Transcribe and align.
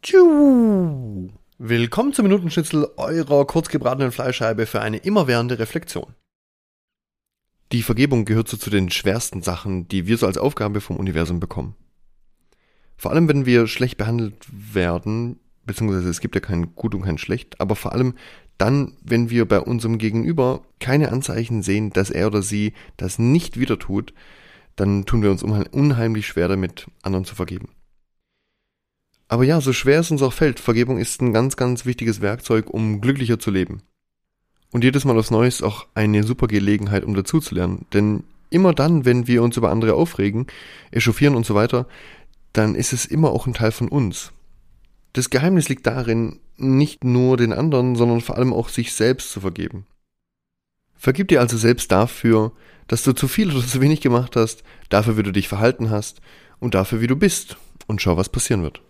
Tschu. 0.00 1.28
Willkommen 1.58 2.12
zum 2.12 2.22
Minutenschnitzel 2.22 2.88
eurer 2.96 3.44
kurzgebratenen 3.46 4.12
Fleischscheibe 4.12 4.66
für 4.66 4.80
eine 4.80 4.98
immerwährende 4.98 5.58
Reflexion. 5.58 6.14
Die 7.72 7.82
Vergebung 7.82 8.24
gehört 8.24 8.46
so 8.46 8.56
zu 8.56 8.70
den 8.70 8.90
schwersten 8.90 9.42
Sachen, 9.42 9.88
die 9.88 10.06
wir 10.06 10.16
so 10.16 10.26
als 10.26 10.38
Aufgabe 10.38 10.80
vom 10.80 10.96
Universum 10.98 11.40
bekommen. 11.40 11.74
Vor 12.96 13.10
allem, 13.10 13.28
wenn 13.28 13.44
wir 13.44 13.66
schlecht 13.66 13.98
behandelt 13.98 14.46
werden, 14.52 15.40
beziehungsweise 15.64 16.08
es 16.08 16.20
gibt 16.20 16.36
ja 16.36 16.40
kein 16.40 16.76
Gut 16.76 16.94
und 16.94 17.02
kein 17.02 17.18
Schlecht, 17.18 17.60
aber 17.60 17.74
vor 17.74 17.92
allem 17.92 18.14
dann, 18.56 18.96
wenn 19.02 19.30
wir 19.30 19.46
bei 19.46 19.60
unserem 19.60 19.98
Gegenüber 19.98 20.62
keine 20.78 21.10
Anzeichen 21.10 21.62
sehen, 21.62 21.90
dass 21.90 22.10
er 22.10 22.28
oder 22.28 22.42
sie 22.42 22.72
das 22.96 23.18
nicht 23.18 23.58
wieder 23.58 23.80
tut, 23.80 24.14
dann 24.76 25.06
tun 25.06 25.22
wir 25.22 25.32
uns 25.32 25.42
unheimlich 25.42 26.28
schwer 26.28 26.46
damit, 26.46 26.86
anderen 27.02 27.24
zu 27.24 27.34
vergeben. 27.34 27.70
Aber 29.28 29.44
ja, 29.44 29.60
so 29.60 29.72
schwer 29.72 30.00
es 30.00 30.10
uns 30.10 30.22
auch 30.22 30.32
fällt, 30.32 30.58
Vergebung 30.58 30.98
ist 30.98 31.20
ein 31.20 31.34
ganz, 31.34 31.56
ganz 31.56 31.84
wichtiges 31.84 32.22
Werkzeug, 32.22 32.70
um 32.70 33.00
glücklicher 33.00 33.38
zu 33.38 33.50
leben. 33.50 33.82
Und 34.70 34.84
jedes 34.84 35.04
Mal 35.04 35.18
aufs 35.18 35.30
Neue 35.30 35.48
ist 35.48 35.62
auch 35.62 35.86
eine 35.94 36.24
super 36.24 36.46
Gelegenheit, 36.46 37.04
um 37.04 37.14
dazuzulernen. 37.14 37.86
Denn 37.92 38.24
immer 38.50 38.72
dann, 38.72 39.04
wenn 39.04 39.26
wir 39.26 39.42
uns 39.42 39.56
über 39.56 39.70
andere 39.70 39.94
aufregen, 39.94 40.46
echauffieren 40.90 41.34
und 41.34 41.46
so 41.46 41.54
weiter, 41.54 41.86
dann 42.52 42.74
ist 42.74 42.92
es 42.92 43.04
immer 43.04 43.30
auch 43.30 43.46
ein 43.46 43.54
Teil 43.54 43.72
von 43.72 43.88
uns. 43.88 44.32
Das 45.12 45.30
Geheimnis 45.30 45.68
liegt 45.68 45.86
darin, 45.86 46.40
nicht 46.56 47.04
nur 47.04 47.36
den 47.36 47.52
anderen, 47.52 47.96
sondern 47.96 48.20
vor 48.20 48.36
allem 48.36 48.52
auch 48.52 48.68
sich 48.68 48.92
selbst 48.92 49.30
zu 49.30 49.40
vergeben. 49.40 49.86
Vergib 50.96 51.28
dir 51.28 51.40
also 51.40 51.56
selbst 51.56 51.92
dafür, 51.92 52.52
dass 52.88 53.04
du 53.04 53.12
zu 53.12 53.28
viel 53.28 53.54
oder 53.54 53.66
zu 53.66 53.80
wenig 53.80 54.00
gemacht 54.00 54.36
hast, 54.36 54.64
dafür, 54.88 55.16
wie 55.16 55.22
du 55.22 55.32
dich 55.32 55.48
verhalten 55.48 55.90
hast 55.90 56.20
und 56.60 56.74
dafür, 56.74 57.00
wie 57.00 57.06
du 57.06 57.16
bist 57.16 57.56
und 57.86 58.02
schau, 58.02 58.16
was 58.16 58.30
passieren 58.30 58.62
wird. 58.62 58.82